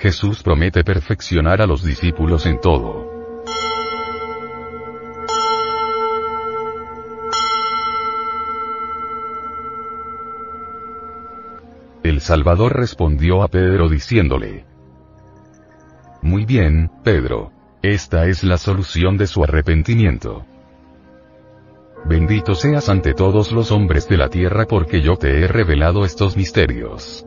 Jesús 0.00 0.42
promete 0.42 0.82
perfeccionar 0.82 1.60
a 1.60 1.66
los 1.66 1.84
discípulos 1.84 2.46
en 2.46 2.58
todo. 2.58 3.10
El 12.02 12.22
Salvador 12.22 12.74
respondió 12.76 13.42
a 13.42 13.48
Pedro 13.48 13.90
diciéndole, 13.90 14.64
Muy 16.22 16.46
bien, 16.46 16.90
Pedro. 17.04 17.52
Esta 17.82 18.26
es 18.26 18.42
la 18.42 18.56
solución 18.56 19.18
de 19.18 19.26
su 19.26 19.44
arrepentimiento. 19.44 20.46
Bendito 22.06 22.54
seas 22.54 22.88
ante 22.88 23.12
todos 23.12 23.52
los 23.52 23.70
hombres 23.70 24.08
de 24.08 24.16
la 24.16 24.30
tierra 24.30 24.64
porque 24.64 25.02
yo 25.02 25.16
te 25.16 25.40
he 25.40 25.46
revelado 25.46 26.06
estos 26.06 26.38
misterios. 26.38 27.26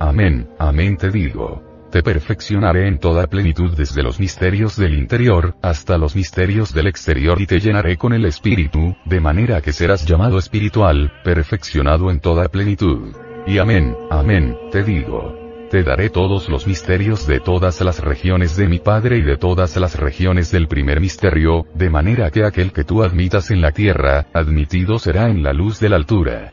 Amén, 0.00 0.48
amén 0.58 0.96
te 0.96 1.10
digo. 1.10 1.62
Te 1.90 2.02
perfeccionaré 2.02 2.86
en 2.86 2.98
toda 2.98 3.26
plenitud 3.26 3.74
desde 3.74 4.02
los 4.02 4.20
misterios 4.20 4.76
del 4.76 4.94
interior, 4.94 5.56
hasta 5.62 5.96
los 5.96 6.14
misterios 6.14 6.74
del 6.74 6.86
exterior 6.86 7.40
y 7.40 7.46
te 7.46 7.60
llenaré 7.60 7.96
con 7.96 8.12
el 8.12 8.26
Espíritu, 8.26 8.94
de 9.06 9.20
manera 9.20 9.62
que 9.62 9.72
serás 9.72 10.04
llamado 10.06 10.38
espiritual, 10.38 11.12
perfeccionado 11.24 12.10
en 12.10 12.20
toda 12.20 12.48
plenitud. 12.48 13.14
Y 13.46 13.58
amén, 13.58 13.96
amén, 14.10 14.56
te 14.70 14.84
digo. 14.84 15.34
Te 15.70 15.82
daré 15.82 16.10
todos 16.10 16.48
los 16.48 16.66
misterios 16.66 17.26
de 17.26 17.40
todas 17.40 17.80
las 17.80 18.00
regiones 18.00 18.56
de 18.56 18.68
mi 18.68 18.78
Padre 18.78 19.18
y 19.18 19.22
de 19.22 19.36
todas 19.36 19.76
las 19.76 19.98
regiones 19.98 20.50
del 20.50 20.68
primer 20.68 21.00
misterio, 21.00 21.66
de 21.74 21.90
manera 21.90 22.30
que 22.30 22.44
aquel 22.44 22.72
que 22.72 22.84
tú 22.84 23.02
admitas 23.02 23.50
en 23.50 23.62
la 23.62 23.72
tierra, 23.72 24.26
admitido 24.32 24.98
será 24.98 25.28
en 25.28 25.42
la 25.42 25.52
luz 25.52 25.80
de 25.80 25.88
la 25.88 25.96
altura. 25.96 26.52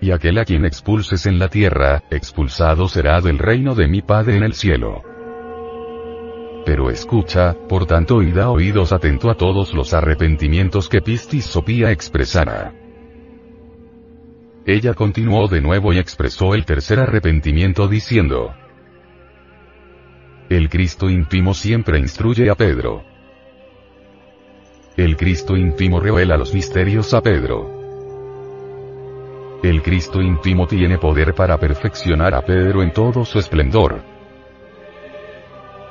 Y 0.00 0.12
aquel 0.12 0.38
a 0.38 0.44
quien 0.44 0.64
expulses 0.64 1.26
en 1.26 1.38
la 1.38 1.48
tierra, 1.48 2.04
expulsado 2.10 2.88
será 2.88 3.20
del 3.20 3.38
reino 3.38 3.74
de 3.74 3.88
mi 3.88 4.00
Padre 4.00 4.36
en 4.36 4.44
el 4.44 4.54
cielo. 4.54 5.02
Pero 6.64 6.90
escucha, 6.90 7.56
por 7.68 7.86
tanto 7.86 8.22
y 8.22 8.30
da 8.30 8.50
oídos 8.50 8.92
atento 8.92 9.30
a 9.30 9.34
todos 9.34 9.74
los 9.74 9.94
arrepentimientos 9.94 10.88
que 10.88 11.00
Pistis 11.00 11.46
Sopía 11.46 11.90
expresara. 11.90 12.74
Ella 14.66 14.92
continuó 14.92 15.48
de 15.48 15.62
nuevo 15.62 15.94
y 15.94 15.98
expresó 15.98 16.54
el 16.54 16.66
tercer 16.66 17.00
arrepentimiento 17.00 17.88
diciendo, 17.88 18.54
El 20.50 20.68
Cristo 20.68 21.08
íntimo 21.08 21.54
siempre 21.54 21.98
instruye 21.98 22.50
a 22.50 22.54
Pedro. 22.54 23.02
El 24.96 25.16
Cristo 25.16 25.56
íntimo 25.56 26.00
revela 26.00 26.36
los 26.36 26.52
misterios 26.52 27.14
a 27.14 27.22
Pedro. 27.22 27.77
El 29.62 29.82
Cristo 29.82 30.22
íntimo 30.22 30.68
tiene 30.68 30.98
poder 30.98 31.34
para 31.34 31.58
perfeccionar 31.58 32.32
a 32.32 32.42
Pedro 32.42 32.80
en 32.80 32.92
todo 32.92 33.24
su 33.24 33.40
esplendor. 33.40 34.00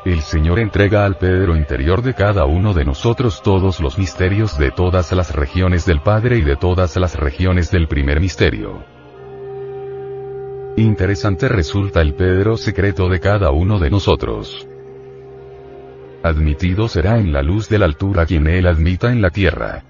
El 0.05 0.21
Señor 0.21 0.59
entrega 0.59 1.03
al 1.05 1.17
Pedro 1.17 1.53
interior 1.53 2.01
de 2.01 2.13
cada 2.13 2.45
uno 2.45 2.73
de 2.73 2.85
nosotros 2.85 3.43
todos 3.43 3.81
los 3.81 3.97
misterios 3.97 4.57
de 4.57 4.71
todas 4.71 5.11
las 5.11 5.35
regiones 5.35 5.85
del 5.85 5.99
Padre 5.99 6.37
y 6.37 6.43
de 6.43 6.55
todas 6.55 6.95
las 6.95 7.19
regiones 7.19 7.69
del 7.69 7.89
primer 7.89 8.21
misterio. 8.21 8.85
Interesante 10.77 11.49
resulta 11.49 11.99
el 11.99 12.13
Pedro 12.13 12.55
secreto 12.55 13.09
de 13.09 13.19
cada 13.19 13.51
uno 13.51 13.79
de 13.79 13.89
nosotros. 13.89 14.65
Admitido 16.23 16.87
será 16.87 17.17
en 17.19 17.33
la 17.33 17.41
luz 17.41 17.67
de 17.67 17.79
la 17.79 17.85
altura 17.85 18.25
quien 18.25 18.47
él 18.47 18.65
admita 18.65 19.11
en 19.11 19.21
la 19.21 19.29
tierra. 19.29 19.83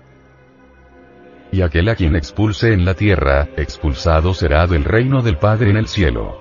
Y 1.51 1.61
aquel 1.61 1.89
a 1.89 1.95
quien 1.95 2.15
expulse 2.15 2.73
en 2.73 2.83
la 2.85 2.93
tierra, 2.93 3.47
expulsado 3.55 4.33
será 4.33 4.67
del 4.67 4.83
reino 4.83 5.21
del 5.21 5.37
Padre 5.37 5.69
en 5.69 5.77
el 5.77 5.87
cielo. 5.87 6.37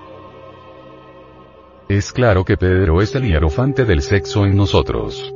Es 1.87 2.11
claro 2.11 2.43
que 2.43 2.57
Pedro 2.57 3.01
es 3.01 3.15
el 3.15 3.23
hierofante 3.23 3.85
del 3.85 4.01
sexo 4.01 4.45
en 4.45 4.57
nosotros. 4.57 5.33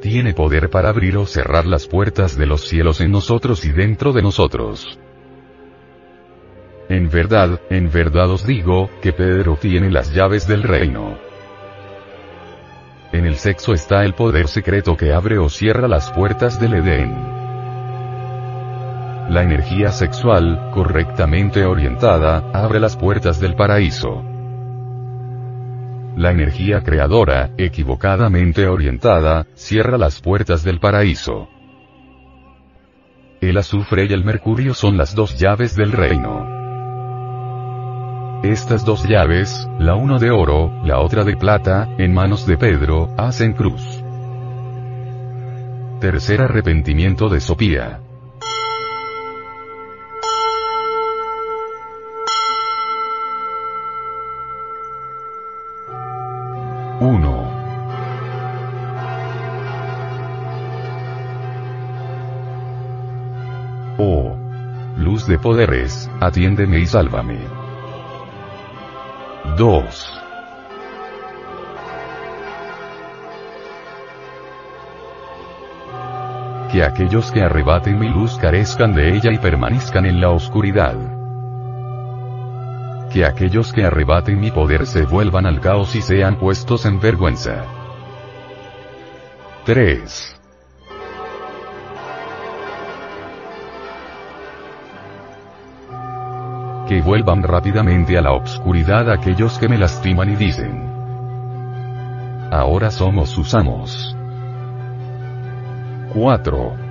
Tiene 0.00 0.32
poder 0.32 0.70
para 0.70 0.88
abrir 0.88 1.18
o 1.18 1.26
cerrar 1.26 1.66
las 1.66 1.86
puertas 1.86 2.38
de 2.38 2.46
los 2.46 2.62
cielos 2.62 3.02
en 3.02 3.10
nosotros 3.10 3.64
y 3.66 3.72
dentro 3.72 4.14
de 4.14 4.22
nosotros. 4.22 4.98
En 6.88 7.10
verdad, 7.10 7.60
en 7.68 7.90
verdad 7.90 8.30
os 8.30 8.46
digo, 8.46 8.88
que 9.02 9.12
Pedro 9.12 9.58
tiene 9.60 9.90
las 9.90 10.14
llaves 10.14 10.46
del 10.46 10.62
reino. 10.62 11.18
En 13.12 13.26
el 13.26 13.36
sexo 13.36 13.74
está 13.74 14.04
el 14.04 14.14
poder 14.14 14.48
secreto 14.48 14.96
que 14.96 15.12
abre 15.12 15.38
o 15.38 15.48
cierra 15.48 15.88
las 15.88 16.10
puertas 16.12 16.58
del 16.60 16.74
Edén. 16.74 17.35
La 19.36 19.42
energía 19.42 19.92
sexual, 19.92 20.70
correctamente 20.72 21.66
orientada, 21.66 22.42
abre 22.54 22.80
las 22.80 22.96
puertas 22.96 23.38
del 23.38 23.54
paraíso. 23.54 24.24
La 26.16 26.30
energía 26.30 26.80
creadora, 26.80 27.50
equivocadamente 27.58 28.66
orientada, 28.66 29.46
cierra 29.52 29.98
las 29.98 30.22
puertas 30.22 30.64
del 30.64 30.80
paraíso. 30.80 31.50
El 33.42 33.58
azufre 33.58 34.06
y 34.06 34.14
el 34.14 34.24
mercurio 34.24 34.72
son 34.72 34.96
las 34.96 35.14
dos 35.14 35.38
llaves 35.38 35.76
del 35.76 35.92
reino. 35.92 36.48
Estas 38.42 38.86
dos 38.86 39.06
llaves, 39.06 39.68
la 39.78 39.96
una 39.96 40.16
de 40.16 40.30
oro, 40.30 40.72
la 40.82 41.00
otra 41.00 41.24
de 41.24 41.36
plata, 41.36 41.90
en 41.98 42.14
manos 42.14 42.46
de 42.46 42.56
Pedro, 42.56 43.10
hacen 43.18 43.52
cruz. 43.52 44.02
Tercer 46.00 46.40
arrepentimiento 46.40 47.28
de 47.28 47.40
Sopía. 47.40 48.00
De 65.26 65.40
poderes, 65.40 66.08
atiéndeme 66.20 66.78
y 66.78 66.86
sálvame. 66.86 67.40
2. 69.58 70.22
Que 76.70 76.84
aquellos 76.84 77.32
que 77.32 77.42
arrebaten 77.42 77.98
mi 77.98 78.08
luz 78.08 78.38
carezcan 78.38 78.94
de 78.94 79.16
ella 79.16 79.32
y 79.32 79.38
permanezcan 79.38 80.06
en 80.06 80.20
la 80.20 80.30
oscuridad. 80.30 80.94
Que 83.12 83.24
aquellos 83.24 83.72
que 83.72 83.84
arrebaten 83.84 84.38
mi 84.38 84.52
poder 84.52 84.86
se 84.86 85.06
vuelvan 85.06 85.46
al 85.46 85.60
caos 85.60 85.96
y 85.96 86.02
sean 86.02 86.38
puestos 86.38 86.86
en 86.86 87.00
vergüenza. 87.00 87.64
3. 89.64 90.36
Que 96.88 97.00
vuelvan 97.02 97.42
rápidamente 97.42 98.16
a 98.16 98.22
la 98.22 98.32
obscuridad 98.32 99.10
aquellos 99.10 99.58
que 99.58 99.68
me 99.68 99.78
lastiman 99.78 100.30
y 100.30 100.36
dicen, 100.36 100.88
ahora 102.50 102.90
somos 102.90 103.30
sus 103.30 103.54
amos. 103.54 104.16
4. 106.14 106.86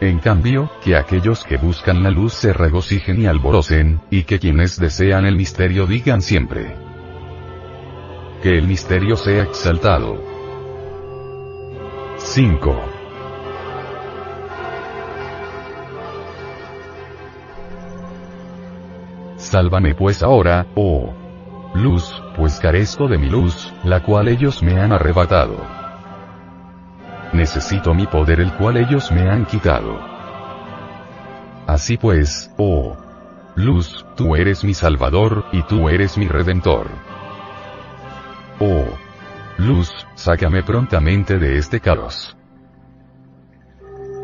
En 0.00 0.18
cambio, 0.18 0.70
que 0.82 0.96
aquellos 0.96 1.44
que 1.44 1.56
buscan 1.56 2.02
la 2.02 2.10
luz 2.10 2.34
se 2.34 2.52
regocijen 2.52 3.22
y 3.22 3.26
alborocen, 3.26 4.02
y 4.10 4.24
que 4.24 4.38
quienes 4.38 4.78
desean 4.78 5.24
el 5.24 5.36
misterio 5.36 5.86
digan 5.86 6.20
siempre. 6.20 6.76
Que 8.42 8.58
el 8.58 8.68
misterio 8.68 9.16
sea 9.16 9.44
exaltado. 9.44 10.22
5. 12.18 12.93
Sálvame 19.54 19.94
pues 19.94 20.24
ahora, 20.24 20.66
oh 20.74 21.14
luz, 21.74 22.20
pues 22.36 22.58
carezco 22.58 23.06
de 23.06 23.18
mi 23.18 23.28
luz, 23.30 23.72
la 23.84 24.02
cual 24.02 24.26
ellos 24.26 24.64
me 24.64 24.80
han 24.80 24.90
arrebatado. 24.90 25.56
Necesito 27.32 27.94
mi 27.94 28.04
poder 28.08 28.40
el 28.40 28.52
cual 28.54 28.78
ellos 28.78 29.12
me 29.12 29.30
han 29.30 29.46
quitado. 29.46 30.00
Así 31.68 31.96
pues, 31.96 32.50
oh 32.58 32.96
luz, 33.54 34.04
tú 34.16 34.34
eres 34.34 34.64
mi 34.64 34.74
Salvador, 34.74 35.44
y 35.52 35.62
tú 35.62 35.88
eres 35.88 36.18
mi 36.18 36.26
Redentor. 36.26 36.88
Oh 38.58 38.86
luz, 39.58 40.04
sácame 40.16 40.64
prontamente 40.64 41.38
de 41.38 41.58
este 41.58 41.78
caos. 41.78 42.36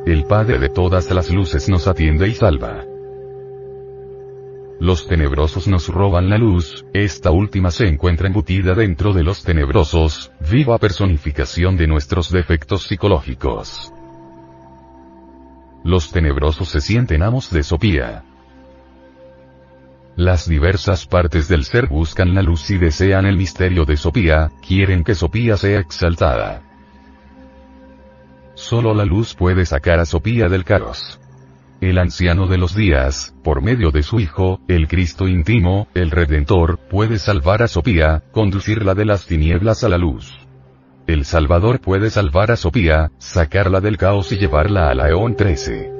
El 0.07 0.25
Padre 0.25 0.59
de 0.59 0.71
todas 0.71 1.09
las 1.13 1.31
luces 1.31 1.69
nos 1.69 1.87
atiende 1.87 2.27
y 2.27 2.35
salva. 2.35 2.90
Los 4.81 5.07
tenebrosos 5.07 5.69
nos 5.69 5.89
roban 5.89 6.31
la 6.31 6.39
luz, 6.39 6.87
esta 6.95 7.31
última 7.31 7.71
se 7.71 7.87
encuentra 7.87 8.29
embutida 8.29 8.75
dentro 8.75 9.13
de 9.13 9.23
los 9.23 9.45
tenebrosos, 9.45 10.33
viva 10.51 10.79
personificación 10.79 11.77
de 11.77 11.87
nuestros 11.87 12.33
defectos 12.33 12.85
psicológicos. 12.85 13.93
Los 15.85 16.11
tenebrosos 16.11 16.71
se 16.71 16.81
sienten 16.81 17.23
amos 17.23 17.51
de 17.51 17.63
Sopía. 17.63 18.25
Las 20.17 20.49
diversas 20.49 21.07
partes 21.07 21.47
del 21.47 21.65
ser 21.65 21.87
buscan 21.87 22.35
la 22.35 22.41
luz 22.41 22.71
y 22.71 22.79
desean 22.79 23.27
el 23.27 23.37
misterio 23.37 23.85
de 23.85 23.99
Sopía, 23.99 24.51
quieren 24.67 25.05
que 25.05 25.15
Sopía 25.15 25.59
sea 25.59 25.79
exaltada. 25.79 26.63
Solo 28.55 28.95
la 28.95 29.05
luz 29.05 29.35
puede 29.35 29.67
sacar 29.67 30.01
a 30.01 30.07
Sopía 30.07 30.49
del 30.49 30.65
caos 30.65 31.21
el 31.81 31.99
anciano 31.99 32.47
de 32.47 32.59
los 32.59 32.75
días, 32.75 33.35
por 33.43 33.63
medio 33.63 33.91
de 33.91 34.03
su 34.03 34.21
Hijo, 34.21 34.61
el 34.69 34.89
Cristo 34.89 35.29
íntimo, 35.29 35.89
el 35.95 36.11
Redentor, 36.11 36.79
puede 36.79 37.19
salvar 37.19 37.63
a 37.63 37.69
Sopía, 37.69 38.23
conducirla 38.33 38.95
de 38.95 39.07
las 39.07 39.27
tinieblas 39.27 39.83
a 39.85 39.89
la 39.89 39.99
luz. 39.99 40.39
El 41.07 41.25
Salvador 41.25 41.81
puede 41.81 42.11
salvar 42.11 42.51
a 42.51 42.57
Sopía, 42.57 43.11
sacarla 43.19 43.81
del 43.81 43.97
caos 43.97 44.31
y 44.33 44.39
llevarla 44.39 44.91
a 44.91 44.95
la 44.95 45.09
Eón 45.09 45.37
13. 45.37 46.00